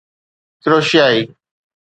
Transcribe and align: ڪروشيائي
ڪروشيائي 0.63 1.19